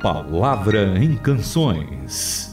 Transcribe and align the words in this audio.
Palavra 0.00 0.98
em 0.98 1.14
Canções. 1.14 2.49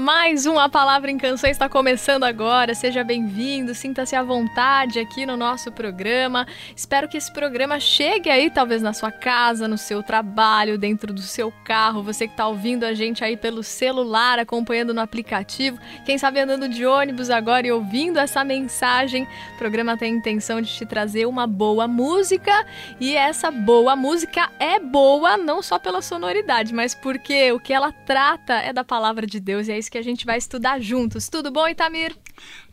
Mais 0.00 0.46
uma 0.46 0.66
Palavra 0.66 1.10
em 1.10 1.18
Canções 1.18 1.50
está 1.50 1.68
começando 1.68 2.24
agora. 2.24 2.74
Seja 2.74 3.04
bem-vindo, 3.04 3.74
sinta-se 3.74 4.16
à 4.16 4.22
vontade 4.22 4.98
aqui 4.98 5.26
no 5.26 5.36
nosso 5.36 5.70
programa. 5.70 6.46
Espero 6.74 7.06
que 7.06 7.18
esse 7.18 7.30
programa 7.30 7.78
chegue 7.78 8.30
aí, 8.30 8.48
talvez 8.48 8.80
na 8.80 8.94
sua 8.94 9.12
casa, 9.12 9.68
no 9.68 9.76
seu 9.76 10.02
trabalho, 10.02 10.78
dentro 10.78 11.12
do 11.12 11.20
seu 11.20 11.52
carro. 11.62 12.02
Você 12.02 12.26
que 12.26 12.32
está 12.32 12.48
ouvindo 12.48 12.84
a 12.84 12.94
gente 12.94 13.22
aí 13.22 13.36
pelo 13.36 13.62
celular, 13.62 14.38
acompanhando 14.38 14.94
no 14.94 15.02
aplicativo, 15.02 15.78
quem 16.06 16.16
sabe 16.16 16.40
andando 16.40 16.66
de 16.66 16.86
ônibus 16.86 17.28
agora 17.28 17.66
e 17.66 17.70
ouvindo 17.70 18.18
essa 18.18 18.42
mensagem. 18.42 19.28
O 19.54 19.58
programa 19.58 19.98
tem 19.98 20.14
a 20.14 20.16
intenção 20.16 20.62
de 20.62 20.72
te 20.72 20.86
trazer 20.86 21.26
uma 21.26 21.46
boa 21.46 21.86
música 21.86 22.66
e 22.98 23.14
essa 23.14 23.50
boa 23.50 23.94
música 23.94 24.48
é 24.58 24.78
boa 24.78 25.36
não 25.36 25.60
só 25.60 25.78
pela 25.78 26.00
sonoridade, 26.00 26.72
mas 26.72 26.94
porque 26.94 27.52
o 27.52 27.60
que 27.60 27.74
ela 27.74 27.92
trata 27.92 28.54
é 28.54 28.72
da 28.72 28.82
palavra 28.82 29.26
de 29.26 29.38
Deus 29.38 29.68
e 29.68 29.72
é 29.72 29.78
isso 29.78 29.89
que 29.90 29.98
a 29.98 30.02
gente 30.02 30.24
vai 30.24 30.38
estudar 30.38 30.80
juntos. 30.80 31.28
Tudo 31.28 31.50
bom, 31.50 31.68
Itamir? 31.68 32.16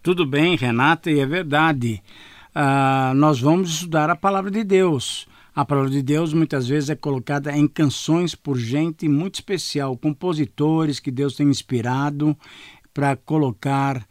Tudo 0.01 0.25
bem, 0.25 0.55
Renata, 0.55 1.11
e 1.11 1.19
é 1.19 1.25
verdade. 1.25 2.01
Uh, 2.55 3.13
nós 3.15 3.39
vamos 3.39 3.71
estudar 3.71 4.09
a 4.09 4.15
palavra 4.15 4.51
de 4.51 4.63
Deus. 4.63 5.27
A 5.53 5.65
palavra 5.65 5.89
de 5.89 6.03
Deus 6.03 6.33
muitas 6.33 6.67
vezes 6.67 6.91
é 6.91 6.95
colocada 6.95 7.51
em 7.57 7.67
canções 7.67 8.35
por 8.35 8.57
gente 8.59 9.09
muito 9.09 9.35
especial, 9.35 9.97
compositores 9.97 10.99
que 10.99 11.09
Deus 11.09 11.35
tem 11.35 11.49
inspirado 11.49 12.37
para 12.93 13.15
colocar 13.15 14.05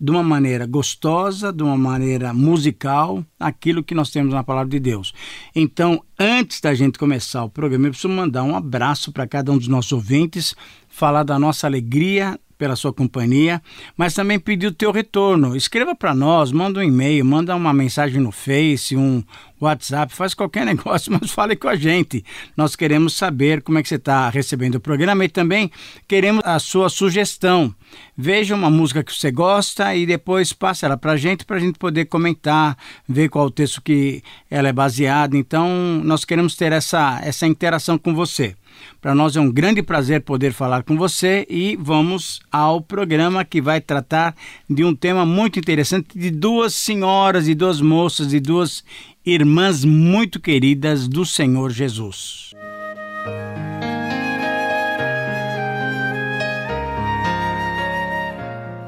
de 0.00 0.10
uma 0.10 0.22
maneira 0.22 0.64
gostosa, 0.64 1.52
de 1.52 1.62
uma 1.62 1.76
maneira 1.76 2.32
musical, 2.32 3.22
aquilo 3.38 3.84
que 3.84 3.94
nós 3.94 4.10
temos 4.10 4.32
na 4.32 4.42
palavra 4.42 4.70
de 4.70 4.80
Deus. 4.80 5.12
Então, 5.54 6.02
antes 6.18 6.58
da 6.62 6.72
gente 6.72 6.98
começar 6.98 7.44
o 7.44 7.50
programa, 7.50 7.86
eu 7.86 7.90
preciso 7.90 8.08
mandar 8.08 8.42
um 8.42 8.56
abraço 8.56 9.12
para 9.12 9.28
cada 9.28 9.52
um 9.52 9.58
dos 9.58 9.68
nossos 9.68 9.92
ouvintes, 9.92 10.54
falar 10.90 11.22
da 11.22 11.38
nossa 11.38 11.66
alegria 11.66 12.38
pela 12.60 12.76
sua 12.76 12.92
companhia, 12.92 13.62
mas 13.96 14.12
também 14.12 14.38
pedir 14.38 14.66
o 14.66 14.72
teu 14.72 14.92
retorno. 14.92 15.56
Escreva 15.56 15.94
para 15.94 16.14
nós, 16.14 16.52
manda 16.52 16.80
um 16.80 16.82
e-mail, 16.82 17.24
manda 17.24 17.56
uma 17.56 17.72
mensagem 17.72 18.20
no 18.20 18.30
Face, 18.30 18.94
um 18.94 19.24
WhatsApp, 19.58 20.14
faz 20.14 20.34
qualquer 20.34 20.66
negócio, 20.66 21.10
mas 21.10 21.30
fale 21.30 21.56
com 21.56 21.68
a 21.68 21.74
gente. 21.74 22.22
Nós 22.54 22.76
queremos 22.76 23.14
saber 23.14 23.62
como 23.62 23.78
é 23.78 23.82
que 23.82 23.88
você 23.88 23.94
está 23.94 24.28
recebendo 24.28 24.74
o 24.74 24.80
programa 24.80 25.24
e 25.24 25.28
também 25.30 25.70
queremos 26.06 26.44
a 26.44 26.58
sua 26.58 26.90
sugestão. 26.90 27.74
Veja 28.14 28.54
uma 28.54 28.68
música 28.68 29.02
que 29.02 29.12
você 29.12 29.30
gosta 29.30 29.96
e 29.96 30.04
depois 30.04 30.52
passe 30.52 30.84
ela 30.84 30.98
para 30.98 31.12
a 31.12 31.16
gente, 31.16 31.46
para 31.46 31.56
a 31.56 31.60
gente 31.60 31.78
poder 31.78 32.04
comentar, 32.04 32.76
ver 33.08 33.30
qual 33.30 33.46
o 33.46 33.50
texto 33.50 33.80
que 33.80 34.22
ela 34.50 34.68
é 34.68 34.72
baseada. 34.72 35.34
Então, 35.34 36.02
nós 36.04 36.26
queremos 36.26 36.54
ter 36.54 36.72
essa, 36.72 37.18
essa 37.24 37.46
interação 37.46 37.96
com 37.96 38.14
você. 38.14 38.54
Para 39.00 39.14
nós 39.14 39.36
é 39.36 39.40
um 39.40 39.50
grande 39.50 39.82
prazer 39.82 40.20
poder 40.22 40.52
falar 40.52 40.82
com 40.82 40.96
você 40.96 41.46
e 41.48 41.76
vamos 41.80 42.40
ao 42.50 42.80
programa 42.80 43.44
que 43.44 43.60
vai 43.60 43.80
tratar 43.80 44.34
de 44.68 44.84
um 44.84 44.94
tema 44.94 45.24
muito 45.24 45.58
interessante 45.58 46.18
de 46.18 46.30
duas 46.30 46.74
senhoras 46.74 47.48
e 47.48 47.54
duas 47.54 47.80
moças 47.80 48.32
e 48.32 48.40
duas 48.40 48.84
irmãs 49.24 49.84
muito 49.84 50.40
queridas 50.40 51.08
do 51.08 51.24
Senhor 51.24 51.70
Jesus. 51.70 52.50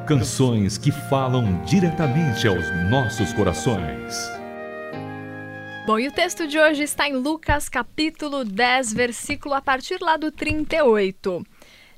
Canções 0.07 0.77
que 0.77 0.91
falam 0.91 1.63
diretamente 1.65 2.47
aos 2.47 2.65
nossos 2.91 3.33
corações. 3.33 4.42
Bom, 5.85 5.99
e 5.99 6.07
o 6.07 6.13
texto 6.13 6.47
de 6.47 6.61
hoje 6.61 6.85
está 6.85 7.09
em 7.09 7.15
Lucas 7.15 7.69
capítulo 7.69 8.45
10, 8.45 8.93
versículo 8.93 9.53
a 9.53 9.61
partir 9.61 10.01
lá 10.01 10.17
do 10.17 10.31
38. 10.31 11.45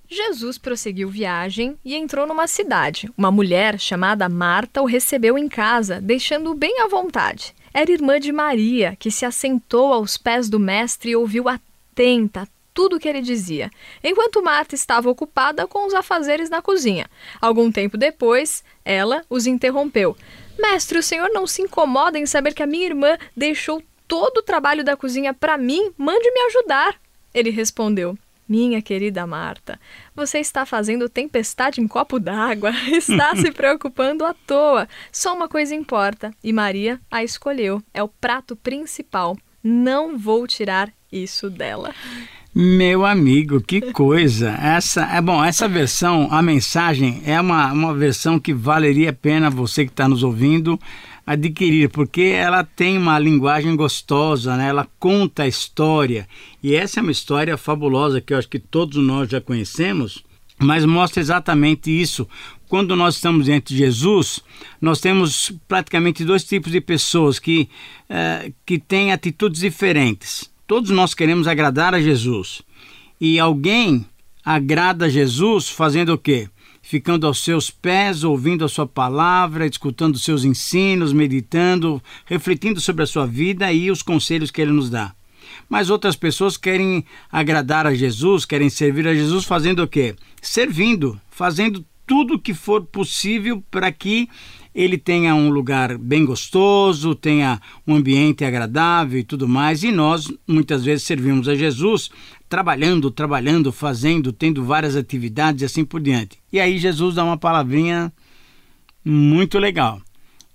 Jesus 0.08 0.56
prosseguiu 0.56 1.10
viagem 1.10 1.76
e 1.84 1.94
entrou 1.94 2.26
numa 2.26 2.46
cidade. 2.46 3.10
Uma 3.16 3.30
mulher 3.30 3.78
chamada 3.78 4.26
Marta 4.26 4.80
o 4.80 4.86
recebeu 4.86 5.36
em 5.36 5.48
casa, 5.48 6.00
deixando-o 6.00 6.54
bem 6.54 6.80
à 6.80 6.88
vontade. 6.88 7.54
Era 7.74 7.92
irmã 7.92 8.18
de 8.18 8.32
Maria, 8.32 8.96
que 8.98 9.10
se 9.10 9.26
assentou 9.26 9.92
aos 9.92 10.16
pés 10.16 10.48
do 10.48 10.58
mestre 10.58 11.10
e 11.10 11.16
ouviu 11.16 11.44
atenta 11.46 12.48
tudo 12.72 12.96
o 12.96 12.98
que 12.98 13.06
ele 13.08 13.20
dizia, 13.20 13.70
enquanto 14.02 14.42
Marta 14.42 14.74
estava 14.74 15.10
ocupada 15.10 15.66
com 15.66 15.86
os 15.86 15.94
afazeres 15.94 16.48
na 16.48 16.62
cozinha. 16.62 17.06
Algum 17.38 17.70
tempo 17.70 17.98
depois, 17.98 18.64
ela 18.82 19.22
os 19.28 19.46
interrompeu. 19.46 20.16
Mestre, 20.58 20.98
o 20.98 21.02
senhor 21.02 21.30
não 21.30 21.46
se 21.46 21.62
incomoda 21.62 22.18
em 22.18 22.26
saber 22.26 22.54
que 22.54 22.62
a 22.62 22.66
minha 22.66 22.86
irmã 22.86 23.16
deixou 23.36 23.82
todo 24.06 24.38
o 24.38 24.42
trabalho 24.42 24.84
da 24.84 24.96
cozinha 24.96 25.34
para 25.34 25.58
mim? 25.58 25.92
Mande 25.96 26.30
me 26.30 26.40
ajudar. 26.42 26.94
Ele 27.32 27.50
respondeu: 27.50 28.16
Minha 28.48 28.80
querida 28.80 29.26
Marta, 29.26 29.80
você 30.14 30.38
está 30.38 30.64
fazendo 30.64 31.08
tempestade 31.08 31.80
em 31.80 31.88
copo 31.88 32.20
d'água, 32.20 32.70
está 32.92 33.34
se 33.36 33.50
preocupando 33.52 34.24
à 34.24 34.32
toa. 34.32 34.88
Só 35.10 35.34
uma 35.34 35.48
coisa 35.48 35.74
importa, 35.74 36.32
e 36.42 36.52
Maria 36.52 37.00
a 37.10 37.24
escolheu: 37.24 37.82
é 37.92 38.02
o 38.02 38.08
prato 38.08 38.54
principal. 38.54 39.36
Não 39.62 40.18
vou 40.18 40.46
tirar 40.46 40.92
isso 41.10 41.48
dela. 41.48 41.94
Meu 42.56 43.04
amigo, 43.04 43.60
que 43.60 43.80
coisa! 43.80 44.50
Essa 44.50 45.02
é 45.06 45.20
bom. 45.20 45.44
Essa 45.44 45.66
versão, 45.66 46.28
a 46.30 46.40
mensagem 46.40 47.20
é 47.26 47.40
uma, 47.40 47.72
uma 47.72 47.92
versão 47.92 48.38
que 48.38 48.54
valeria 48.54 49.10
a 49.10 49.12
pena 49.12 49.50
você 49.50 49.84
que 49.84 49.90
está 49.90 50.08
nos 50.08 50.22
ouvindo 50.22 50.78
adquirir, 51.26 51.90
porque 51.90 52.22
ela 52.22 52.62
tem 52.62 52.96
uma 52.96 53.18
linguagem 53.18 53.74
gostosa, 53.74 54.56
né? 54.56 54.68
Ela 54.68 54.86
conta 55.00 55.42
a 55.42 55.48
história 55.48 56.28
e 56.62 56.76
essa 56.76 57.00
é 57.00 57.02
uma 57.02 57.10
história 57.10 57.56
fabulosa 57.56 58.20
que 58.20 58.32
eu 58.32 58.38
acho 58.38 58.48
que 58.48 58.60
todos 58.60 59.02
nós 59.02 59.28
já 59.28 59.40
conhecemos, 59.40 60.22
mas 60.56 60.84
mostra 60.84 61.20
exatamente 61.20 61.90
isso. 61.90 62.24
Quando 62.68 62.94
nós 62.94 63.16
estamos 63.16 63.46
diante 63.46 63.74
de 63.74 63.78
Jesus, 63.78 64.38
nós 64.80 65.00
temos 65.00 65.52
praticamente 65.66 66.24
dois 66.24 66.44
tipos 66.44 66.70
de 66.70 66.80
pessoas 66.80 67.40
que, 67.40 67.68
uh, 68.08 68.54
que 68.64 68.78
têm 68.78 69.10
atitudes 69.10 69.60
diferentes 69.60 70.53
Todos 70.66 70.90
nós 70.90 71.12
queremos 71.12 71.46
agradar 71.46 71.94
a 71.94 72.00
Jesus. 72.00 72.62
E 73.20 73.38
alguém 73.38 74.06
agrada 74.42 75.04
a 75.04 75.08
Jesus 75.08 75.68
fazendo 75.68 76.14
o 76.14 76.18
quê? 76.18 76.48
Ficando 76.80 77.26
aos 77.26 77.44
seus 77.44 77.70
pés, 77.70 78.24
ouvindo 78.24 78.64
a 78.64 78.68
sua 78.68 78.86
palavra, 78.86 79.66
escutando 79.66 80.18
seus 80.18 80.42
ensinos, 80.42 81.12
meditando, 81.12 82.02
refletindo 82.24 82.80
sobre 82.80 83.02
a 83.02 83.06
sua 83.06 83.26
vida 83.26 83.70
e 83.72 83.90
os 83.90 84.02
conselhos 84.02 84.50
que 84.50 84.62
ele 84.62 84.72
nos 84.72 84.88
dá. 84.88 85.14
Mas 85.68 85.90
outras 85.90 86.16
pessoas 86.16 86.56
querem 86.56 87.04
agradar 87.30 87.86
a 87.86 87.94
Jesus, 87.94 88.46
querem 88.46 88.70
servir 88.70 89.06
a 89.06 89.14
Jesus 89.14 89.44
fazendo 89.44 89.82
o 89.82 89.88
quê? 89.88 90.16
Servindo, 90.40 91.20
fazendo 91.30 91.84
tudo 92.06 92.34
o 92.34 92.38
que 92.38 92.54
for 92.54 92.84
possível 92.84 93.62
para 93.70 93.92
que 93.92 94.28
ele 94.74 94.98
tenha 94.98 95.34
um 95.34 95.50
lugar 95.50 95.96
bem 95.96 96.24
gostoso, 96.24 97.14
tenha 97.14 97.60
um 97.86 97.94
ambiente 97.94 98.44
agradável 98.44 99.20
e 99.20 99.24
tudo 99.24 99.46
mais. 99.46 99.84
E 99.84 99.92
nós 99.92 100.32
muitas 100.46 100.84
vezes 100.84 101.04
servimos 101.04 101.48
a 101.48 101.54
Jesus 101.54 102.10
trabalhando, 102.48 103.10
trabalhando, 103.10 103.70
fazendo, 103.70 104.32
tendo 104.32 104.64
várias 104.64 104.96
atividades 104.96 105.62
e 105.62 105.64
assim 105.64 105.84
por 105.84 106.00
diante. 106.00 106.38
E 106.52 106.58
aí 106.58 106.78
Jesus 106.78 107.14
dá 107.14 107.24
uma 107.24 107.36
palavrinha 107.36 108.12
muito 109.04 109.58
legal. 109.58 110.00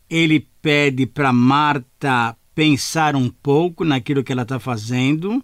Ele 0.09 0.45
pede 0.61 1.05
para 1.05 1.31
Marta 1.31 2.35
pensar 2.53 3.15
um 3.15 3.29
pouco 3.29 3.85
naquilo 3.85 4.23
que 4.23 4.33
ela 4.33 4.41
está 4.41 4.59
fazendo 4.59 5.41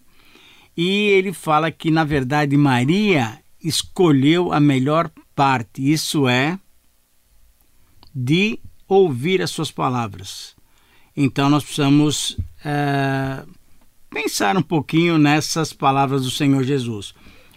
e 0.75 1.07
ele 1.09 1.31
fala 1.31 1.71
que 1.71 1.89
na 1.89 2.03
verdade 2.03 2.57
Maria 2.57 3.39
escolheu 3.63 4.51
a 4.51 4.59
melhor 4.59 5.09
parte, 5.33 5.91
isso 5.91 6.27
é 6.27 6.59
de 8.15 8.59
ouvir 8.87 9.41
as 9.41 9.51
suas 9.51 9.71
palavras. 9.71 10.55
Então 11.15 11.49
nós 11.49 11.63
precisamos 11.63 12.37
é, 12.63 13.43
pensar 14.09 14.55
um 14.55 14.61
pouquinho 14.61 15.17
nessas 15.17 15.73
palavras 15.73 16.23
do 16.23 16.31
Senhor 16.31 16.63
Jesus. 16.63 17.13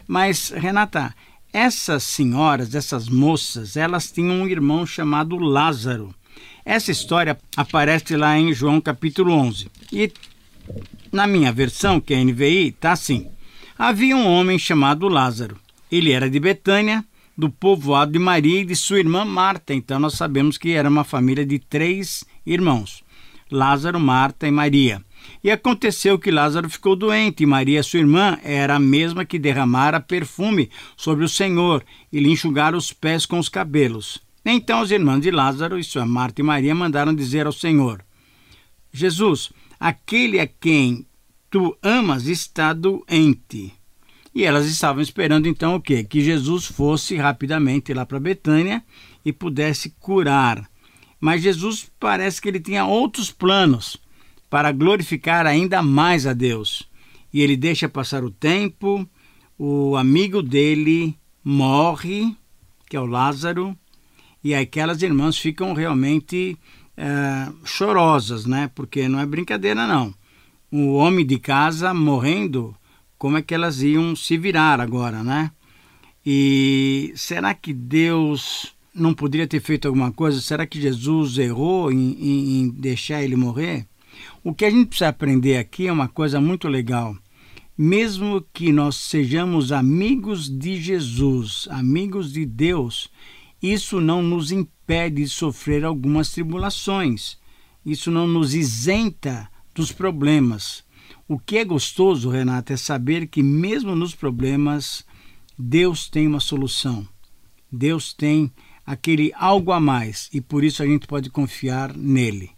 Mas, 0.07 0.51
Renata, 0.51 1.15
essas 1.53 2.03
senhoras, 2.03 2.75
essas 2.75 3.09
moças, 3.09 3.77
elas 3.77 4.11
tinham 4.11 4.43
um 4.43 4.49
irmão 4.49 4.87
chamado 4.87 5.37
Lázaro. 5.37 6.15
Essa 6.65 6.91
história 6.91 7.39
aparece 7.57 8.17
lá 8.17 8.39
em 8.39 8.53
João 8.53 8.81
capítulo 8.81 9.33
11. 9.33 9.71
E 9.93 10.13
na 11.13 11.27
minha 11.27 11.53
versão, 11.53 12.01
que 12.01 12.13
é 12.13 12.19
a 12.19 12.25
NVI, 12.25 12.69
está 12.69 12.93
assim: 12.93 13.29
Havia 13.79 14.17
um 14.17 14.27
homem 14.27 14.59
chamado 14.59 15.09
Lázaro. 15.09 15.57
Ele 15.91 16.13
era 16.13 16.29
de 16.29 16.39
Betânia, 16.39 17.05
do 17.39 17.49
povoado 17.49 18.11
de 18.11 18.19
Maria 18.19 18.63
e 18.63 18.65
de 18.65 18.75
sua 18.75 18.99
irmã 18.99 19.25
Marta. 19.25 19.73
Então 19.73 20.01
nós 20.01 20.15
sabemos 20.15 20.59
que 20.59 20.73
era 20.73 20.89
uma 20.89 21.05
família 21.05 21.47
de 21.47 21.61
três 21.61 22.25
irmãos: 22.45 23.05
Lázaro, 23.49 24.01
Marta 24.01 24.49
e 24.49 24.51
Maria. 24.51 25.01
E 25.43 25.51
aconteceu 25.51 26.19
que 26.19 26.33
Lázaro 26.33 26.69
ficou 26.69 26.97
doente, 26.97 27.43
e 27.43 27.47
Maria, 27.47 27.83
sua 27.83 28.01
irmã, 28.01 28.39
era 28.43 28.75
a 28.75 28.81
mesma 28.81 29.25
que 29.25 29.39
derramara 29.39 30.01
perfume 30.01 30.69
sobre 30.97 31.25
o 31.25 31.29
Senhor 31.29 31.85
e 32.13 32.19
lhe 32.19 32.31
enxugara 32.31 32.77
os 32.77 32.93
pés 32.93 33.25
com 33.25 33.39
os 33.39 33.49
cabelos. 33.49 34.21
Então 34.45 34.81
os 34.81 34.91
irmãos 34.91 35.21
de 35.21 35.31
Lázaro, 35.31 35.79
isso 35.79 35.99
é 35.99 36.05
Marta 36.05 36.41
e 36.41 36.45
Maria, 36.45 36.75
mandaram 36.75 37.15
dizer 37.15 37.47
ao 37.47 37.53
Senhor: 37.53 38.05
Jesus, 38.93 39.51
aquele 39.79 40.41
a 40.41 40.47
quem 40.47 41.07
tu 41.49 41.77
amas 41.83 42.27
está 42.27 42.73
doente. 42.73 43.78
E 44.39 44.45
elas 44.45 44.67
estavam 44.67 45.03
esperando 45.03 45.49
então 45.49 45.75
o 45.75 45.81
quê? 45.81 46.05
Que 46.05 46.21
Jesus 46.21 46.67
fosse 46.67 47.17
rapidamente 47.17 47.93
lá 47.93 48.07
para 48.07 48.21
Betânia 48.21 48.85
e 49.25 49.33
pudesse 49.33 49.91
curar. 49.99 50.71
Mas 51.21 51.43
Jesus 51.43 51.91
parece 51.99 52.41
que 52.41 52.47
ele 52.47 52.61
tinha 52.61 52.85
outros 52.85 53.33
planos 53.33 53.97
para 54.49 54.71
glorificar 54.71 55.45
ainda 55.45 55.83
mais 55.83 56.25
a 56.25 56.35
Deus. 56.35 56.89
E 57.33 57.43
ele 57.43 57.57
deixa 57.57 57.89
passar 57.89 58.23
o 58.23 58.31
tempo, 58.31 59.05
o 59.59 59.97
amigo 59.97 60.41
dele 60.41 61.19
morre, 61.43 62.33
que 62.89 62.97
é 62.97 63.01
o 63.01 63.07
Lázaro, 63.07 63.77
e 64.45 64.55
aquelas 64.55 65.03
irmãs 65.03 65.37
ficam 65.37 65.73
realmente 65.73 66.57
é, 66.97 67.49
chorosas, 67.65 68.47
né? 68.47 68.71
Porque 68.73 69.09
não 69.09 69.19
é 69.19 69.27
brincadeira, 69.27 69.85
não. 69.85 70.15
O 70.71 70.95
homem 70.95 71.27
de 71.27 71.41
casa 71.41 71.93
morrendo, 71.93 72.73
como 73.19 73.37
é 73.37 73.43
que 73.43 73.55
elas 73.55 73.83
iam 73.83 74.15
se 74.15 74.39
virar 74.39 74.81
agora, 74.81 75.23
né? 75.23 75.51
E 76.25 77.13
será 77.17 77.53
que 77.55 77.73
Deus 77.73 78.75
não 78.95 79.13
poderia 79.13 79.47
ter 79.47 79.61
feito 79.61 79.89
alguma 79.89 80.13
coisa? 80.13 80.41
Será 80.41 80.67
que 80.67 80.81
Jesus 80.81 81.39
errou 81.39 81.91
em, 81.91 82.13
em, 82.13 82.61
em 82.61 82.69
deixar 82.69 83.23
ele 83.23 83.37
morrer? 83.37 83.87
O 84.43 84.55
que 84.55 84.65
a 84.65 84.71
gente 84.71 84.89
precisa 84.89 85.09
aprender 85.09 85.57
aqui 85.57 85.87
é 85.87 85.93
uma 85.93 86.09
coisa 86.09 86.41
muito 86.41 86.69
legal. 86.69 87.17
Mesmo 87.77 88.45
que 88.53 88.73
nós 88.73 88.97
sejamos 88.97 89.71
amigos 89.71 90.49
de 90.49 90.81
Jesus, 90.81 91.69
amigos 91.71 92.33
de 92.33 92.45
Deus, 92.45 93.09
isso 93.63 94.01
não 94.01 94.23
nos 94.23 94.51
impede 94.51 95.23
de 95.23 95.29
sofrer 95.29 95.85
algumas 95.85 96.31
tribulações. 96.31 97.39
Isso 97.87 98.11
não 98.11 98.27
nos 98.27 98.55
isenta 98.55 99.49
dos 99.75 99.93
problemas. 99.93 100.85
O 101.29 101.39
que 101.39 101.59
é 101.59 101.65
gostoso, 101.65 102.31
Renata, 102.31 102.73
é 102.73 102.77
saber 102.79 103.27
que 103.27 103.43
mesmo 103.43 103.95
nos 103.95 104.15
problemas, 104.15 105.05
Deus 105.59 106.09
tem 106.09 106.27
uma 106.27 106.41
solução. 106.41 107.07
Deus 107.71 108.15
tem 108.15 108.51
aquele 108.87 109.31
algo 109.37 109.71
a 109.73 109.79
mais 109.79 110.31
e 110.33 110.41
por 110.41 110.65
isso 110.65 110.83
a 110.83 110.87
gente 110.87 111.07
pode 111.07 111.29
confiar 111.29 111.95
nele. 111.95 112.51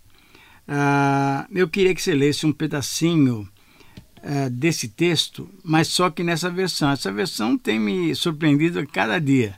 Ah, 0.69 1.49
eu 1.51 1.69
queria 1.69 1.93
que 1.93 2.01
você 2.01 2.15
lesse 2.15 2.47
um 2.47 2.53
pedacinho 2.53 3.49
ah, 4.23 4.49
desse 4.49 4.87
texto, 4.87 5.51
mas 5.65 5.89
só 5.89 6.09
que 6.09 6.23
nessa 6.23 6.49
versão. 6.49 6.91
Essa 6.91 7.11
versão 7.11 7.59
tem 7.59 7.81
me 7.81 8.15
surpreendido 8.15 8.79
a 8.79 8.87
cada 8.87 9.19
dia. 9.19 9.57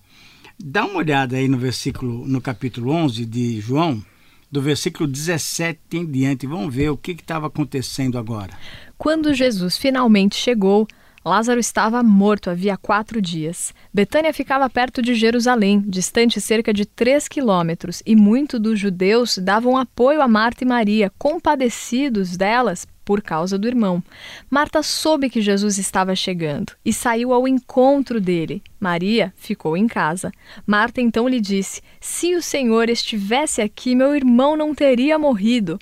Dá 0.59 0.87
uma 0.87 0.97
olhada 0.97 1.37
aí 1.37 1.49
no 1.49 1.59
versículo, 1.59 2.27
no 2.27 2.41
capítulo 2.41 2.91
11 2.91 3.27
de 3.27 3.61
João, 3.61 4.03
do 4.51 4.63
versículo 4.63 5.07
17 5.07 5.81
em 5.99 6.07
diante. 6.07 6.47
Vamos 6.47 6.75
ver 6.75 6.91
o 6.91 6.97
que 6.97 7.13
estava 7.13 7.49
acontecendo 7.49 8.17
agora. 8.17 8.57
Quando 9.03 9.35
Jesus 9.35 9.77
finalmente 9.77 10.37
chegou, 10.37 10.87
Lázaro 11.25 11.59
estava 11.59 12.05
morto 12.05 12.49
havia 12.49 12.77
quatro 12.77 13.21
dias. 13.21 13.75
Betânia 13.93 14.33
ficava 14.33 14.71
perto 14.71 15.03
de 15.03 15.17
Jerusalém, 15.17 15.83
distante 15.85 16.41
cerca 16.41 16.73
de 16.73 16.87
três 16.87 17.27
quilômetros, 17.27 18.01
e 18.07 18.15
muitos 18.15 18.61
dos 18.61 18.79
judeus 18.79 19.39
davam 19.39 19.77
apoio 19.77 20.23
a 20.23 20.29
Marta 20.29 20.63
e 20.63 20.67
Maria, 20.69 21.11
compadecidos 21.19 22.37
delas 22.37 22.87
por 23.05 23.21
causa 23.21 23.59
do 23.59 23.67
irmão. 23.67 24.01
Marta 24.49 24.85
soube 24.85 25.29
que 25.29 25.43
Jesus 25.43 25.79
estava 25.79 26.15
chegando 26.15 26.73
e 26.85 26.93
saiu 26.93 27.33
ao 27.33 27.49
encontro 27.49 28.21
dele. 28.21 28.63
Maria 28.79 29.35
ficou 29.35 29.77
em 29.77 29.89
casa. 29.89 30.31
Marta 30.65 31.01
então 31.01 31.27
lhe 31.27 31.41
disse: 31.41 31.83
Se 32.01 32.37
o 32.37 32.41
Senhor 32.41 32.89
estivesse 32.89 33.61
aqui, 33.61 33.97
meu 33.97 34.15
irmão 34.15 34.57
não 34.57 34.73
teria 34.73 35.19
morrido. 35.19 35.77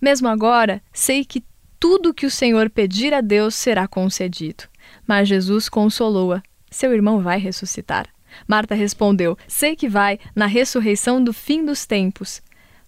Mesmo 0.00 0.28
agora, 0.28 0.80
sei 0.92 1.24
que 1.24 1.42
tudo 1.84 2.14
que 2.14 2.24
o 2.24 2.30
Senhor 2.30 2.70
pedir 2.70 3.12
a 3.12 3.20
Deus 3.20 3.54
será 3.54 3.86
concedido. 3.86 4.64
Mas 5.06 5.28
Jesus 5.28 5.68
consolou-a: 5.68 6.42
Seu 6.70 6.94
irmão 6.94 7.20
vai 7.20 7.38
ressuscitar. 7.38 8.08
Marta 8.48 8.74
respondeu: 8.74 9.36
Sei 9.46 9.76
que 9.76 9.86
vai, 9.86 10.18
na 10.34 10.46
ressurreição 10.46 11.22
do 11.22 11.30
fim 11.30 11.62
dos 11.62 11.84
tempos. 11.84 12.40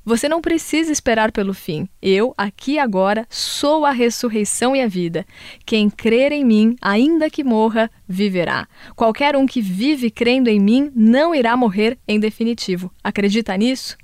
Você 0.03 0.31
não 0.31 0.41
precisa 0.41 0.91
esperar 0.91 1.31
pelo 1.31 1.53
fim. 1.53 1.87
Eu, 2.01 2.33
aqui 2.39 2.79
agora, 2.79 3.27
sou 3.29 3.85
a 3.85 3.91
ressurreição 3.91 4.75
e 4.75 4.81
a 4.81 4.89
vida. 4.89 5.27
Quem 5.67 5.91
crer 5.91 6.33
em 6.33 6.43
mim, 6.43 6.75
ainda 6.81 7.29
que 7.29 7.45
morra, 7.45 7.91
viverá. 8.09 8.67
Qualquer 8.95 9.37
um 9.37 9.45
que 9.45 9.61
vive 9.61 10.11
crendo 10.11 10.49
em 10.49 10.59
mim 10.59 10.91
não 10.97 11.35
irá 11.35 11.55
morrer 11.55 11.99
em 12.09 12.19
definitivo. 12.19 12.91
Acredita 13.05 13.55
nisso? 13.59 13.95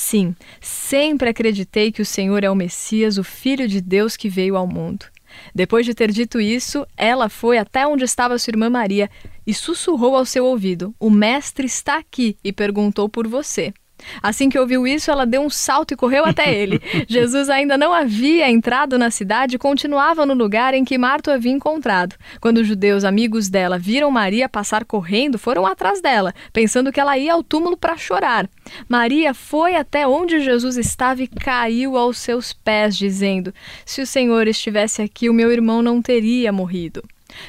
Sim, 0.00 0.32
sempre 0.60 1.28
acreditei 1.28 1.90
que 1.90 2.00
o 2.00 2.06
Senhor 2.06 2.44
é 2.44 2.48
o 2.48 2.54
Messias, 2.54 3.18
o 3.18 3.24
Filho 3.24 3.66
de 3.66 3.80
Deus 3.80 4.16
que 4.16 4.28
veio 4.28 4.56
ao 4.56 4.64
mundo. 4.64 5.06
Depois 5.52 5.84
de 5.84 5.92
ter 5.92 6.12
dito 6.12 6.40
isso, 6.40 6.86
ela 6.96 7.28
foi 7.28 7.58
até 7.58 7.84
onde 7.84 8.04
estava 8.04 8.38
sua 8.38 8.52
irmã 8.52 8.70
Maria 8.70 9.10
e 9.44 9.52
sussurrou 9.52 10.14
ao 10.14 10.24
seu 10.24 10.46
ouvido: 10.46 10.94
O 11.00 11.10
Mestre 11.10 11.66
está 11.66 11.98
aqui 11.98 12.38
e 12.44 12.52
perguntou 12.52 13.08
por 13.08 13.26
você. 13.26 13.74
Assim 14.22 14.48
que 14.48 14.58
ouviu 14.58 14.86
isso, 14.86 15.10
ela 15.10 15.26
deu 15.26 15.42
um 15.42 15.50
salto 15.50 15.92
e 15.92 15.96
correu 15.96 16.24
até 16.24 16.52
ele. 16.52 16.80
Jesus 17.08 17.48
ainda 17.50 17.76
não 17.76 17.92
havia 17.92 18.50
entrado 18.50 18.98
na 18.98 19.10
cidade 19.10 19.56
e 19.56 19.58
continuava 19.58 20.24
no 20.24 20.34
lugar 20.34 20.74
em 20.74 20.84
que 20.84 20.98
Marta 20.98 21.30
o 21.30 21.34
havia 21.34 21.52
encontrado. 21.52 22.16
Quando 22.40 22.58
os 22.58 22.66
judeus 22.66 23.04
amigos 23.04 23.48
dela 23.48 23.78
viram 23.78 24.10
Maria 24.10 24.48
passar 24.48 24.84
correndo, 24.84 25.38
foram 25.38 25.66
atrás 25.66 26.00
dela, 26.00 26.34
pensando 26.52 26.92
que 26.92 27.00
ela 27.00 27.18
ia 27.18 27.32
ao 27.32 27.42
túmulo 27.42 27.76
para 27.76 27.96
chorar. 27.96 28.48
Maria 28.88 29.34
foi 29.34 29.74
até 29.74 30.06
onde 30.06 30.40
Jesus 30.40 30.76
estava 30.76 31.22
e 31.22 31.28
caiu 31.28 31.96
aos 31.96 32.18
seus 32.18 32.52
pés, 32.52 32.96
dizendo: 32.96 33.52
Se 33.84 34.00
o 34.00 34.06
Senhor 34.06 34.46
estivesse 34.46 35.02
aqui, 35.02 35.28
o 35.28 35.34
meu 35.34 35.50
irmão 35.52 35.82
não 35.82 36.00
teria 36.02 36.52
morrido. 36.52 37.02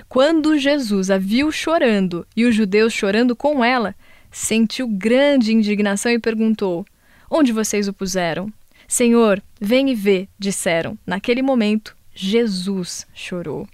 Quando 0.07 0.57
Jesus 0.57 1.09
a 1.09 1.17
viu 1.17 1.51
chorando 1.51 2.25
e 2.35 2.45
os 2.45 2.53
judeus 2.53 2.93
chorando 2.93 3.35
com 3.35 3.63
ela, 3.63 3.95
sentiu 4.31 4.87
grande 4.87 5.53
indignação 5.53 6.11
e 6.11 6.19
perguntou: 6.19 6.85
Onde 7.29 7.51
vocês 7.51 7.87
o 7.87 7.93
puseram? 7.93 8.51
Senhor, 8.87 9.41
vem 9.61 9.91
e 9.91 9.95
vê, 9.95 10.27
disseram. 10.37 10.97
Naquele 11.05 11.41
momento, 11.41 11.95
Jesus 12.13 13.05
chorou. 13.13 13.67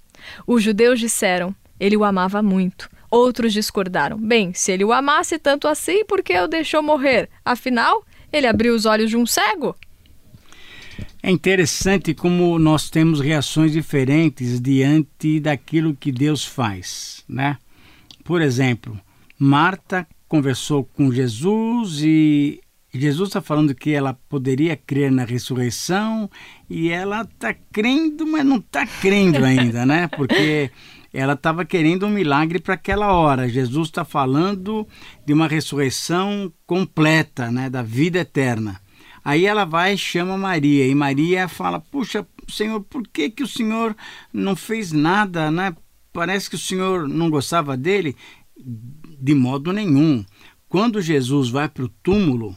Os 0.46 0.62
judeus 0.62 1.00
disseram: 1.00 1.54
Ele 1.80 1.96
o 1.96 2.04
amava 2.04 2.42
muito. 2.42 2.88
Outros 3.10 3.52
discordaram: 3.52 4.18
Bem, 4.18 4.52
se 4.52 4.72
ele 4.72 4.84
o 4.84 4.92
amasse 4.92 5.38
tanto 5.38 5.68
assim, 5.68 6.04
por 6.04 6.22
que 6.22 6.38
o 6.38 6.48
deixou 6.48 6.82
morrer? 6.82 7.28
Afinal, 7.44 8.04
ele 8.32 8.46
abriu 8.46 8.74
os 8.74 8.84
olhos 8.84 9.10
de 9.10 9.16
um 9.16 9.26
cego? 9.26 9.74
É 11.22 11.30
interessante 11.30 12.14
como 12.14 12.58
nós 12.58 12.88
temos 12.88 13.20
reações 13.20 13.72
diferentes 13.72 14.60
diante 14.60 15.40
daquilo 15.40 15.96
que 15.96 16.12
Deus 16.12 16.44
faz, 16.44 17.24
né? 17.28 17.58
Por 18.22 18.40
exemplo, 18.40 19.00
Marta 19.38 20.06
conversou 20.28 20.84
com 20.84 21.12
Jesus 21.12 22.00
e 22.02 22.60
Jesus 22.92 23.28
está 23.28 23.40
falando 23.40 23.74
que 23.74 23.90
ela 23.90 24.14
poderia 24.28 24.76
crer 24.76 25.10
na 25.10 25.24
ressurreição 25.24 26.30
e 26.68 26.88
ela 26.88 27.22
está 27.22 27.54
crendo, 27.72 28.26
mas 28.26 28.44
não 28.44 28.56
está 28.56 28.86
crendo 28.86 29.44
ainda, 29.44 29.84
né? 29.84 30.08
Porque 30.08 30.70
ela 31.12 31.34
estava 31.34 31.64
querendo 31.64 32.06
um 32.06 32.10
milagre 32.10 32.58
para 32.58 32.74
aquela 32.74 33.12
hora. 33.12 33.48
Jesus 33.48 33.88
está 33.88 34.04
falando 34.04 34.86
de 35.24 35.32
uma 35.32 35.46
ressurreição 35.46 36.52
completa, 36.66 37.50
né? 37.50 37.68
Da 37.68 37.82
vida 37.82 38.18
eterna. 38.18 38.80
Aí 39.24 39.44
ela 39.44 39.64
vai 39.64 39.94
e 39.94 39.98
chama 39.98 40.38
Maria 40.38 40.86
e 40.86 40.94
Maria 40.94 41.48
fala: 41.48 41.80
Puxa, 41.80 42.26
Senhor, 42.48 42.80
por 42.80 43.02
que 43.08 43.28
que 43.30 43.42
o 43.42 43.48
Senhor 43.48 43.96
não 44.32 44.54
fez 44.54 44.92
nada, 44.92 45.50
né? 45.50 45.74
Parece 46.12 46.48
que 46.48 46.56
o 46.56 46.58
Senhor 46.58 47.08
não 47.08 47.28
gostava 47.28 47.76
dele. 47.76 48.16
De 49.18 49.34
modo 49.34 49.72
nenhum. 49.72 50.24
Quando 50.68 51.00
Jesus 51.00 51.48
vai 51.48 51.68
para 51.68 51.84
o 51.84 51.88
túmulo 51.88 52.56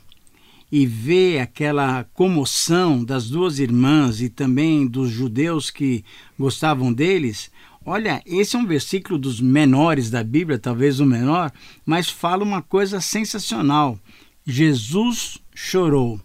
e 0.72 0.86
vê 0.86 1.40
aquela 1.40 2.04
comoção 2.14 3.04
das 3.04 3.30
duas 3.30 3.60
irmãs 3.60 4.22
e 4.22 4.30
também 4.30 4.86
dos 4.86 5.10
judeus 5.10 5.70
que 5.72 6.04
gostavam 6.38 6.92
deles, 6.92 7.52
olha, 7.86 8.22
esse 8.26 8.56
é 8.56 8.60
um 8.60 8.66
versículo 8.66 9.18
dos 9.18 9.40
menores 9.40 10.10
da 10.10 10.24
Bíblia, 10.24 10.60
talvez 10.60 11.00
o 11.00 11.06
menor, 11.06 11.52
mas 11.86 12.10
fala 12.10 12.44
uma 12.44 12.62
coisa 12.62 13.00
sensacional. 13.00 14.00
Jesus 14.46 15.38
chorou. 15.54 16.20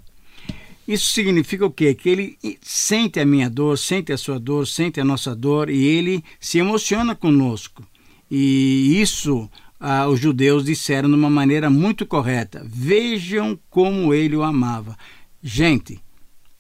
Isso 0.87 1.13
significa 1.13 1.65
o 1.65 1.71
quê? 1.71 1.95
Que 1.95 2.09
ele 2.11 2.39
sente 2.61 3.19
a 3.19 3.25
minha 3.25 3.49
dor, 3.49 3.79
sente 3.79 4.13
a 4.13 4.19
sua 4.19 4.39
dor, 4.39 4.67
sente 4.67 5.01
a 5.01 5.05
nossa 5.05 5.35
dor 5.35 5.71
e 5.71 5.83
ele 5.83 6.23
se 6.39 6.59
emociona 6.59 7.15
conosco. 7.15 7.83
E 8.31 9.01
isso 9.01 9.49
ah, 9.79 10.07
os 10.09 10.21
judeus 10.21 10.65
disseram 10.65 11.09
de 11.09 11.15
uma 11.15 11.31
maneira 11.31 11.69
muito 11.69 12.07
correta: 12.07 12.65
vejam 12.65 13.59
como 13.71 14.15
ele 14.15 14.37
o 14.37 14.43
amava. 14.43 14.97
Gente, 15.43 16.01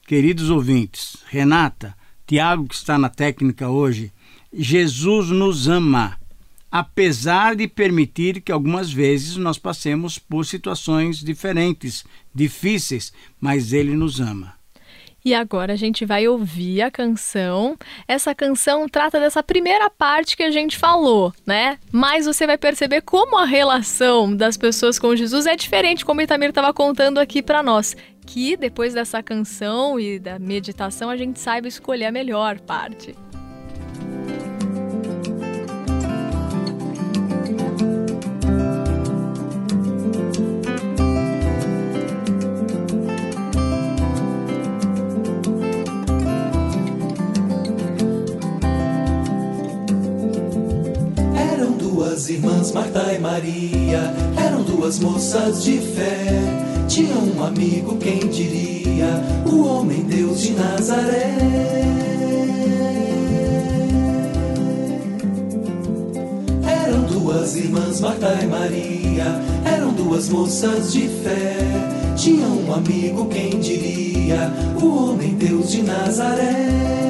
queridos 0.06 0.50
ouvintes, 0.50 1.16
Renata, 1.28 1.96
Tiago, 2.26 2.66
que 2.66 2.74
está 2.74 2.98
na 2.98 3.08
técnica 3.08 3.68
hoje, 3.68 4.12
Jesus 4.52 5.28
nos 5.28 5.68
ama, 5.68 6.18
apesar 6.70 7.56
de 7.56 7.66
permitir 7.66 8.40
que 8.40 8.52
algumas 8.52 8.92
vezes 8.92 9.36
nós 9.36 9.58
passemos 9.58 10.18
por 10.18 10.44
situações 10.44 11.18
diferentes, 11.18 12.04
difíceis, 12.34 13.12
mas 13.40 13.72
Ele 13.72 13.96
nos 13.96 14.20
ama. 14.20 14.54
E 15.24 15.32
agora 15.32 15.72
a 15.72 15.76
gente 15.76 16.04
vai 16.04 16.28
ouvir 16.28 16.82
a 16.82 16.90
canção. 16.90 17.78
Essa 18.06 18.34
canção 18.34 18.86
trata 18.86 19.18
dessa 19.18 19.42
primeira 19.42 19.88
parte 19.88 20.36
que 20.36 20.42
a 20.42 20.50
gente 20.50 20.76
falou, 20.76 21.32
né? 21.46 21.78
Mas 21.90 22.26
você 22.26 22.46
vai 22.46 22.58
perceber 22.58 23.00
como 23.00 23.38
a 23.38 23.46
relação 23.46 24.36
das 24.36 24.58
pessoas 24.58 24.98
com 24.98 25.16
Jesus 25.16 25.46
é 25.46 25.56
diferente, 25.56 26.04
como 26.04 26.20
o 26.20 26.22
Itamir 26.22 26.50
estava 26.50 26.74
contando 26.74 27.18
aqui 27.18 27.42
para 27.42 27.62
nós. 27.62 27.96
Que 28.26 28.54
depois 28.54 28.92
dessa 28.92 29.22
canção 29.22 29.98
e 29.98 30.18
da 30.18 30.38
meditação 30.38 31.08
a 31.08 31.16
gente 31.16 31.40
saiba 31.40 31.68
escolher 31.68 32.04
a 32.04 32.12
melhor 32.12 32.60
parte. 32.60 33.14
Duas 52.14 52.30
irmãs, 52.30 52.72
Marta 52.72 53.12
e 53.12 53.18
Maria, 53.18 54.14
eram 54.36 54.62
duas 54.62 55.00
moças 55.00 55.64
de 55.64 55.78
fé. 55.78 56.28
Tinham 56.86 57.24
um 57.24 57.42
amigo, 57.42 57.96
quem 57.96 58.20
diria, 58.28 59.20
o 59.44 59.66
homem 59.66 60.02
Deus 60.04 60.40
de 60.40 60.52
Nazaré. 60.52 61.34
Eram 66.84 67.02
duas 67.02 67.56
irmãs, 67.56 68.00
Marta 68.00 68.38
e 68.40 68.46
Maria, 68.46 69.24
eram 69.64 69.92
duas 69.92 70.28
moças 70.28 70.92
de 70.92 71.08
fé. 71.08 71.56
Tinham 72.16 72.64
um 72.64 72.74
amigo, 72.74 73.26
quem 73.26 73.58
diria, 73.58 74.52
o 74.80 75.10
homem 75.10 75.34
Deus 75.34 75.72
de 75.72 75.82
Nazaré. 75.82 77.03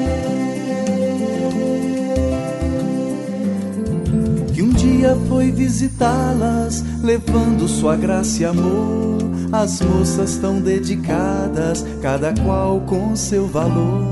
Dia 4.95 5.15
foi 5.27 5.51
visitá-las, 5.51 6.83
levando 7.03 7.67
sua 7.67 7.95
graça 7.95 8.41
e 8.41 8.45
amor. 8.45 9.17
As 9.51 9.81
moças 9.81 10.37
tão 10.37 10.59
dedicadas, 10.59 11.85
cada 12.01 12.33
qual 12.43 12.81
com 12.81 13.15
seu 13.15 13.47
valor. 13.47 14.09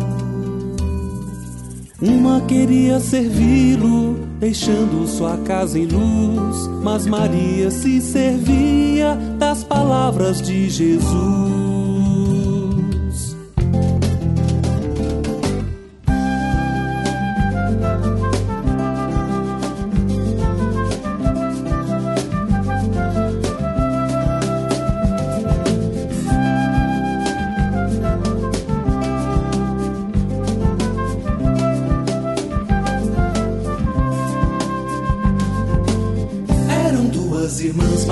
Uma 2.02 2.42
queria 2.42 3.00
servi-lo, 3.00 4.20
deixando 4.40 5.08
sua 5.08 5.38
casa 5.38 5.80
em 5.80 5.86
luz, 5.86 6.70
mas 6.82 7.06
Maria 7.06 7.72
se 7.72 8.02
servia 8.02 9.16
das 9.40 9.64
palavras 9.64 10.42
de 10.42 10.70
Jesus. 10.70 11.63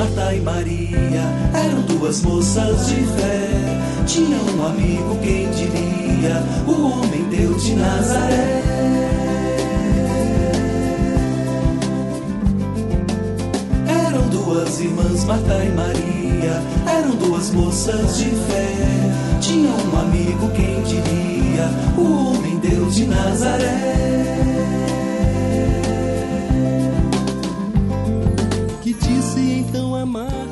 Marta 0.01 0.34
e 0.34 0.41
Maria 0.41 1.22
eram 1.53 1.81
duas 1.84 2.24
moças 2.24 2.88
de 2.88 2.96
fé. 2.96 3.50
Tinha 4.08 4.36
um 4.36 4.65
amigo, 4.65 5.15
quem 5.22 5.48
diria, 5.51 6.41
o 6.65 6.88
homem 6.88 7.29
Deus 7.29 7.63
de 7.63 7.75
Nazaré. 7.75 8.63
Eram 14.08 14.27
duas 14.29 14.79
irmãs, 14.79 15.24
Marta 15.24 15.63
e 15.63 15.70
Maria, 15.70 16.63
eram 16.98 17.12
duas 17.17 17.51
moças 17.51 18.17
de 18.17 18.31
fé. 18.31 19.38
Tinha 19.39 19.70
um 19.70 20.00
amigo, 20.00 20.50
quem 20.55 20.81
diria, 20.81 21.70
o 21.96 22.31
homem 22.31 22.58
Deus 22.58 22.96
de 22.96 23.05
Nazaré. 23.05 24.20
amar 30.12 30.50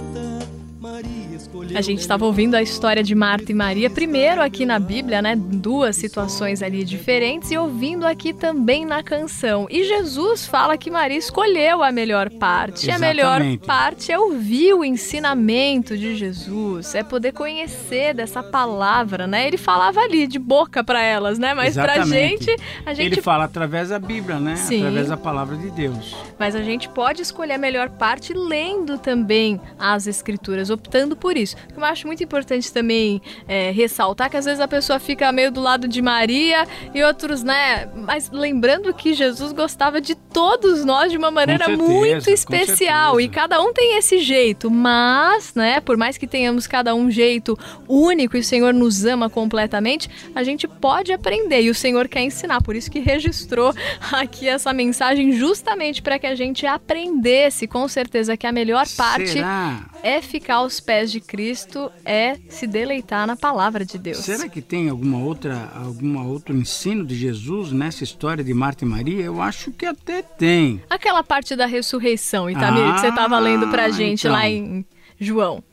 a 1.76 1.82
gente 1.82 2.00
estava 2.00 2.26
ouvindo 2.26 2.56
a 2.56 2.62
história 2.62 3.04
de 3.04 3.14
Marta 3.14 3.52
e 3.52 3.56
Maria, 3.56 3.90
primeiro 3.90 4.42
aqui 4.42 4.66
na 4.66 4.80
Bíblia, 4.80 5.22
né? 5.22 5.36
Duas 5.36 5.96
situações 5.96 6.62
ali 6.62 6.84
diferentes, 6.84 7.52
e 7.52 7.58
ouvindo 7.58 8.06
aqui 8.06 8.34
também 8.34 8.86
na 8.86 9.04
canção. 9.04 9.68
E 9.70 9.84
Jesus 9.84 10.46
fala 10.46 10.78
que 10.78 10.90
Maria 10.90 11.18
escolheu 11.18 11.84
a 11.84 11.92
melhor 11.92 12.30
parte. 12.30 12.88
E 12.88 12.92
a 12.92 13.00
melhor 13.00 13.42
parte 13.66 14.12
é 14.12 14.20
ouvir 14.20 14.74
o 14.74 14.84
ensinamento 14.84 15.98
de 15.98 16.16
Jesus, 16.16 16.96
é 16.96 17.04
poder 17.04 17.32
conhecer 17.32 18.14
dessa 18.14 18.42
palavra, 18.42 19.28
né? 19.28 19.48
Ele 19.48 19.58
falava 19.58 20.00
ali 20.00 20.28
de 20.28 20.40
boca 20.40 20.84
para 20.84 21.02
elas, 21.02 21.38
né? 21.38 21.54
Mas 21.54 21.70
Exatamente. 21.70 22.10
pra 22.10 22.20
gente, 22.20 22.62
a 22.86 22.94
gente. 22.94 23.06
Ele 23.06 23.22
fala 23.22 23.44
através 23.46 23.90
da 23.90 24.00
Bíblia, 24.00 24.40
né? 24.40 24.56
Sim. 24.56 24.80
Através 24.80 25.08
da 25.10 25.18
palavra 25.18 25.56
de 25.58 25.70
Deus. 25.72 26.16
Mas 26.38 26.56
a 26.56 26.64
gente 26.64 26.90
pode 26.90 27.22
escolher 27.22 27.54
a 27.54 27.58
melhor 27.58 27.90
parte 27.90 28.34
lendo 28.34 28.98
também 28.98 29.60
as 29.78 30.08
Escrituras, 30.08 30.70
optando 30.70 31.16
por 31.20 31.38
isso 31.38 31.56
eu 31.76 31.84
acho 31.84 32.08
muito 32.08 32.24
importante 32.24 32.72
também 32.72 33.22
é, 33.48 33.72
ressaltar 33.72 34.30
que 34.30 34.38
às 34.38 34.46
vezes 34.46 34.60
a 34.60 34.68
pessoa 34.68 35.00
fica 35.00 35.32
meio 35.32 35.52
do 35.52 35.62
lado 35.62 35.88
de 35.88 36.02
Maria 36.02 36.68
e 36.94 37.04
outros, 37.04 37.44
né? 37.44 37.90
Mas 37.96 38.30
lembrando 38.32 38.94
que 38.94 39.14
Jesus 39.14 39.52
gostava 39.52 40.02
de 40.02 40.16
todos 40.16 40.84
nós 40.84 41.12
de 41.12 41.18
uma 41.18 41.32
maneira 41.32 41.66
certeza, 41.66 41.90
muito 41.90 42.30
especial 42.30 43.20
e 43.20 43.28
cada 43.30 43.62
um 43.62 43.74
tem 43.74 43.98
esse 43.98 44.20
jeito, 44.20 44.70
mas, 44.70 45.54
né? 45.56 45.80
Por 45.80 45.98
mais 45.98 46.18
que 46.18 46.28
tenhamos 46.28 46.68
cada 46.68 46.94
um 46.94 47.10
jeito 47.10 47.58
único 47.88 48.38
e 48.38 48.40
o 48.40 48.44
Senhor 48.44 48.74
nos 48.74 49.06
ama 49.06 49.30
completamente, 49.30 50.10
a 50.36 50.44
gente 50.44 50.68
pode 50.68 51.12
aprender 51.12 51.62
e 51.62 51.70
o 51.70 51.76
Senhor 51.76 52.08
quer 52.08 52.22
ensinar. 52.22 52.62
Por 52.62 52.76
isso 52.76 52.92
que 52.92 53.00
registrou 53.00 53.74
aqui 54.12 54.48
essa 54.48 54.74
mensagem 54.74 55.32
justamente 55.32 56.02
para 56.02 56.20
que 56.20 56.28
a 56.28 56.36
gente 56.36 56.66
aprendesse 56.66 57.68
com 57.68 57.88
certeza 57.88 58.36
que 58.36 58.46
a 58.46 58.52
melhor 58.52 58.86
parte 58.98 59.30
Será? 59.30 59.86
É 60.04 60.22
ficar 60.22 60.56
aos 60.56 60.80
pés 60.80 61.12
de 61.12 61.20
Cristo 61.20 61.92
é 62.06 62.38
se 62.50 62.66
deleitar 62.66 63.28
na 63.28 63.36
palavra 63.36 63.86
de 63.86 63.98
Deus. 63.98 64.18
Será 64.18 64.48
que 64.48 64.62
tem 64.62 64.90
alguma 64.90 65.20
outra, 65.20 65.72
alguma 65.76 66.24
outro 66.24 66.56
ensino 66.56 67.06
de 67.06 67.16
Jesus 67.16 67.72
nessa 67.72 68.04
história 68.04 68.44
de 68.44 68.54
Marta 68.54 68.86
e 68.86 68.88
Maria? 68.88 69.24
Eu 69.24 69.42
acho 69.42 69.72
que 69.72 69.86
até 69.86 70.22
tem. 70.22 70.82
Aquela 70.90 71.24
parte 71.24 71.56
da 71.56 71.66
ressurreição, 71.66 72.50
Itamir, 72.50 72.84
ah, 72.84 72.94
que 72.94 73.02
você 73.02 73.08
estava 73.08 73.40
lendo 73.40 73.68
pra 73.70 73.90
gente 73.90 74.22
então. 74.22 74.32
lá 74.32 74.48
em 74.48 74.86
João. 75.20 75.64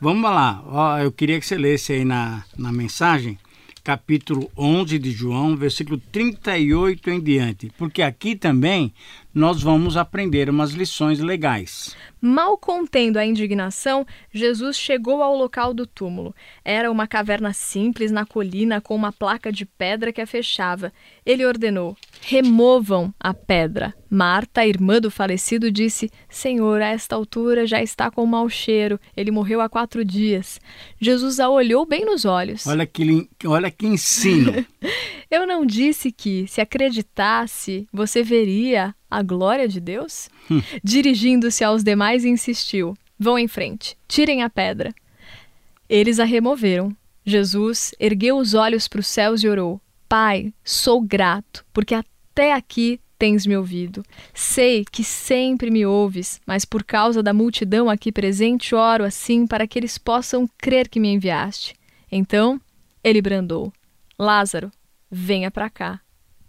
Vamos 0.00 0.30
lá. 0.30 0.62
Ó, 0.66 0.98
eu 0.98 1.10
queria 1.10 1.40
que 1.40 1.46
você 1.46 1.56
lesse 1.56 1.92
aí 1.92 2.04
na, 2.04 2.44
na 2.56 2.72
mensagem 2.72 3.38
capítulo 3.88 4.50
11 4.54 4.98
de 4.98 5.10
João, 5.10 5.56
versículo 5.56 5.98
38 6.12 7.08
em 7.08 7.18
diante, 7.18 7.72
porque 7.78 8.02
aqui 8.02 8.36
também 8.36 8.92
nós 9.32 9.62
vamos 9.62 9.96
aprender 9.96 10.48
umas 10.48 10.72
lições 10.72 11.20
legais. 11.20 11.94
Mal 12.20 12.58
contendo 12.58 13.18
a 13.18 13.24
indignação, 13.24 14.04
Jesus 14.32 14.76
chegou 14.76 15.22
ao 15.22 15.36
local 15.36 15.72
do 15.72 15.86
túmulo. 15.86 16.34
Era 16.64 16.90
uma 16.90 17.06
caverna 17.06 17.52
simples 17.52 18.10
na 18.10 18.26
colina 18.26 18.80
com 18.80 18.96
uma 18.96 19.12
placa 19.12 19.52
de 19.52 19.64
pedra 19.64 20.12
que 20.12 20.20
a 20.20 20.26
fechava. 20.26 20.92
Ele 21.24 21.46
ordenou: 21.46 21.96
removam 22.20 23.14
a 23.20 23.32
pedra. 23.32 23.94
Marta, 24.10 24.66
irmã 24.66 24.98
do 24.98 25.10
falecido, 25.10 25.70
disse: 25.70 26.10
Senhor, 26.28 26.80
a 26.80 26.88
esta 26.88 27.14
altura 27.14 27.66
já 27.66 27.80
está 27.80 28.10
com 28.10 28.26
mau 28.26 28.48
cheiro. 28.48 28.98
Ele 29.16 29.30
morreu 29.30 29.60
há 29.60 29.68
quatro 29.68 30.04
dias. 30.04 30.58
Jesus 31.00 31.38
a 31.38 31.48
olhou 31.48 31.86
bem 31.86 32.04
nos 32.04 32.24
olhos. 32.24 32.66
Olha 32.66 32.86
que, 32.86 33.28
olha 33.44 33.70
que 33.70 33.86
ensino. 33.86 34.66
Eu 35.30 35.46
não 35.46 35.66
disse 35.66 36.10
que, 36.10 36.46
se 36.48 36.58
acreditasse, 36.58 37.86
você 37.92 38.22
veria 38.22 38.94
a 39.10 39.22
glória 39.22 39.68
de 39.68 39.80
Deus? 39.80 40.28
Hum. 40.50 40.62
Dirigindo-se 40.82 41.64
aos 41.64 41.82
demais, 41.82 42.24
insistiu: 42.24 42.96
Vão 43.18 43.38
em 43.38 43.48
frente, 43.48 43.96
tirem 44.06 44.42
a 44.42 44.50
pedra. 44.50 44.94
Eles 45.88 46.20
a 46.20 46.24
removeram. 46.24 46.94
Jesus 47.24 47.94
ergueu 47.98 48.38
os 48.38 48.54
olhos 48.54 48.88
para 48.88 49.00
os 49.00 49.06
céus 49.06 49.42
e 49.42 49.48
orou: 49.48 49.80
Pai, 50.08 50.52
sou 50.64 51.00
grato, 51.00 51.64
porque 51.72 51.94
até 51.94 52.52
aqui 52.52 53.00
tens 53.18 53.46
me 53.46 53.56
ouvido. 53.56 54.04
Sei 54.32 54.84
que 54.90 55.02
sempre 55.02 55.70
me 55.70 55.84
ouves, 55.84 56.40
mas 56.46 56.64
por 56.64 56.84
causa 56.84 57.22
da 57.22 57.34
multidão 57.34 57.90
aqui 57.90 58.12
presente, 58.12 58.74
oro 58.74 59.04
assim 59.04 59.46
para 59.46 59.66
que 59.66 59.78
eles 59.78 59.98
possam 59.98 60.48
crer 60.56 60.88
que 60.88 61.00
me 61.00 61.12
enviaste. 61.12 61.74
Então 62.10 62.60
ele 63.02 63.20
brandou: 63.20 63.72
Lázaro, 64.18 64.70
venha 65.10 65.50
para 65.50 65.68
cá. 65.68 66.00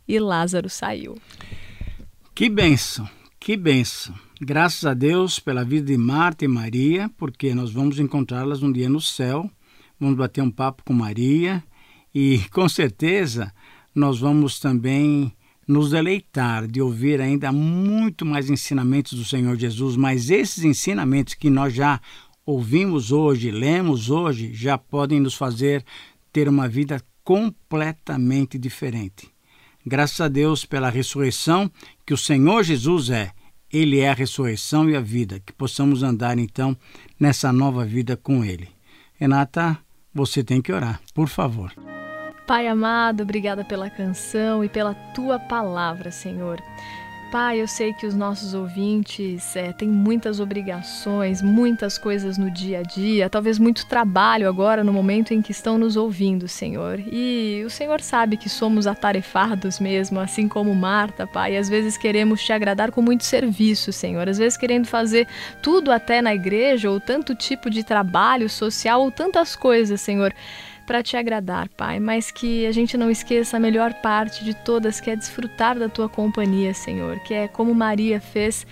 e 0.07 0.19
Lázaro 0.19 0.69
saiu. 0.69 1.15
Que 2.39 2.47
benção, 2.47 3.05
que 3.37 3.57
benção. 3.57 4.15
Graças 4.39 4.85
a 4.85 4.93
Deus 4.93 5.41
pela 5.41 5.65
vida 5.65 5.87
de 5.87 5.97
Marta 5.97 6.45
e 6.45 6.47
Maria, 6.47 7.11
porque 7.17 7.53
nós 7.53 7.69
vamos 7.69 7.99
encontrá-las 7.99 8.63
um 8.63 8.71
dia 8.71 8.87
no 8.87 9.01
céu, 9.01 9.51
vamos 9.99 10.15
bater 10.15 10.41
um 10.41 10.49
papo 10.49 10.81
com 10.85 10.93
Maria 10.93 11.61
e 12.15 12.39
com 12.53 12.69
certeza 12.69 13.53
nós 13.93 14.19
vamos 14.19 14.57
também 14.57 15.33
nos 15.67 15.89
deleitar 15.89 16.65
de 16.65 16.81
ouvir 16.81 17.19
ainda 17.19 17.51
muito 17.51 18.25
mais 18.25 18.49
ensinamentos 18.49 19.19
do 19.19 19.25
Senhor 19.25 19.57
Jesus, 19.57 19.97
mas 19.97 20.29
esses 20.29 20.63
ensinamentos 20.63 21.33
que 21.33 21.49
nós 21.49 21.73
já 21.73 21.99
ouvimos 22.45 23.11
hoje, 23.11 23.51
lemos 23.51 24.09
hoje, 24.09 24.53
já 24.53 24.77
podem 24.77 25.19
nos 25.19 25.33
fazer 25.33 25.83
ter 26.31 26.47
uma 26.47 26.69
vida 26.69 27.03
completamente 27.21 28.57
diferente. 28.57 29.29
Graças 29.85 30.19
a 30.21 30.27
Deus 30.27 30.65
pela 30.65 30.89
ressurreição 30.89 31.71
que 32.05 32.13
o 32.13 32.17
Senhor 32.17 32.63
Jesus 32.63 33.09
é. 33.09 33.31
Ele 33.71 33.99
é 33.99 34.09
a 34.09 34.13
ressurreição 34.13 34.89
e 34.89 34.95
a 34.95 34.99
vida, 34.99 35.39
que 35.39 35.53
possamos 35.53 36.01
andar 36.01 36.39
então 36.39 36.75
nessa 37.19 37.53
nova 37.53 37.85
vida 37.85 38.17
com 38.17 38.43
Ele. 38.43 38.67
Renata, 39.13 39.77
você 40.13 40.43
tem 40.43 40.61
que 40.61 40.73
orar, 40.73 40.99
por 41.13 41.27
favor. 41.27 41.71
Pai 42.47 42.67
amado, 42.67 43.21
obrigada 43.21 43.63
pela 43.63 43.91
canção 43.91 44.63
e 44.65 44.69
pela 44.69 44.95
tua 45.13 45.37
palavra, 45.37 46.09
Senhor. 46.09 46.59
Pai, 47.31 47.61
eu 47.61 47.67
sei 47.67 47.93
que 47.93 48.07
os 48.07 48.15
nossos 48.15 48.55
ouvintes 48.55 49.55
é, 49.55 49.71
têm 49.71 49.87
muitas 49.87 50.39
obrigações, 50.39 51.43
muitas 51.43 51.95
coisas 51.95 52.39
no 52.39 52.49
dia 52.49 52.79
a 52.79 52.81
dia, 52.81 53.29
talvez 53.29 53.59
muito 53.59 53.85
trabalho 53.85 54.49
agora 54.49 54.83
no 54.83 54.91
momento 54.91 55.31
em 55.31 55.39
que 55.39 55.51
estão 55.51 55.77
nos 55.77 55.95
ouvindo, 55.95 56.47
Senhor. 56.47 56.99
E 56.99 57.61
o 57.63 57.69
Senhor 57.69 58.01
sabe 58.01 58.35
que 58.35 58.49
somos 58.49 58.87
atarefados 58.87 59.79
mesmo, 59.79 60.19
assim 60.19 60.47
como 60.47 60.73
Marta, 60.73 61.27
Pai. 61.27 61.55
Às 61.55 61.69
vezes 61.69 61.97
queremos 61.97 62.43
te 62.43 62.51
agradar 62.51 62.91
com 62.91 63.01
muito 63.01 63.23
serviço, 63.23 63.93
Senhor. 63.93 64.27
Às 64.27 64.39
vezes 64.39 64.57
querendo 64.57 64.87
fazer 64.87 65.27
tudo 65.61 65.91
até 65.91 66.23
na 66.23 66.33
igreja, 66.33 66.89
ou 66.89 66.99
tanto 66.99 67.35
tipo 67.35 67.69
de 67.69 67.83
trabalho 67.83 68.49
social, 68.49 69.01
ou 69.01 69.11
tantas 69.11 69.55
coisas, 69.55 70.01
Senhor 70.01 70.33
para 70.89 71.03
te 71.03 71.15
agradar, 71.15 71.69
Pai, 71.69 71.99
mas 71.99 72.31
que 72.31 72.65
a 72.65 72.71
gente 72.71 72.97
não 72.97 73.11
esqueça 73.11 73.57
a 73.57 73.59
melhor 73.59 73.93
parte 74.01 74.43
de 74.43 74.55
todas, 74.55 74.99
que 74.99 75.11
é 75.11 75.15
desfrutar 75.15 75.77
da 75.77 75.87
tua 75.87 76.09
companhia, 76.09 76.73
Senhor, 76.73 77.19
que 77.19 77.31
é 77.31 77.47
como 77.47 77.75
Maria 77.75 78.19
fez 78.19 78.65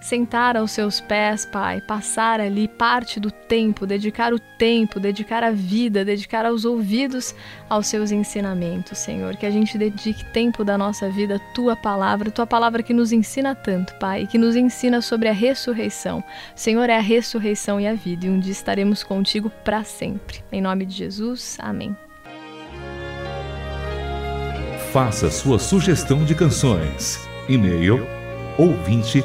sentar 0.00 0.56
aos 0.56 0.70
seus 0.70 1.00
pés, 1.00 1.44
Pai, 1.44 1.80
passar 1.80 2.40
ali 2.40 2.68
parte 2.68 3.18
do 3.18 3.30
tempo, 3.30 3.86
dedicar 3.86 4.32
o 4.32 4.38
tempo, 4.38 5.00
dedicar 5.00 5.42
a 5.42 5.50
vida, 5.50 6.04
dedicar 6.04 6.46
aos 6.46 6.64
ouvidos 6.64 7.34
aos 7.68 7.86
seus 7.86 8.10
ensinamentos, 8.10 8.98
Senhor. 8.98 9.36
Que 9.36 9.46
a 9.46 9.50
gente 9.50 9.76
dedique 9.76 10.24
tempo 10.32 10.64
da 10.64 10.78
nossa 10.78 11.08
vida 11.10 11.36
à 11.36 11.38
tua 11.54 11.76
palavra, 11.76 12.30
tua 12.30 12.46
palavra 12.46 12.82
que 12.82 12.94
nos 12.94 13.12
ensina 13.12 13.54
tanto, 13.54 13.94
Pai, 13.94 14.26
que 14.26 14.38
nos 14.38 14.56
ensina 14.56 15.00
sobre 15.00 15.28
a 15.28 15.32
ressurreição. 15.32 16.22
Senhor 16.54 16.88
é 16.88 16.96
a 16.96 17.00
ressurreição 17.00 17.80
e 17.80 17.86
a 17.86 17.94
vida, 17.94 18.26
e 18.26 18.30
um 18.30 18.38
dia 18.38 18.52
estaremos 18.52 19.02
contigo 19.02 19.50
para 19.64 19.84
sempre. 19.84 20.42
Em 20.52 20.60
nome 20.60 20.86
de 20.86 20.94
Jesus, 20.94 21.56
amém. 21.60 21.96
Faça 24.92 25.30
sua 25.30 25.58
sugestão 25.58 26.24
de 26.24 26.34
canções. 26.34 27.18
E-mail 27.48 28.18
ouvinte 28.58 29.24